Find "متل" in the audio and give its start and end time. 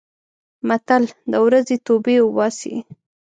0.67-1.03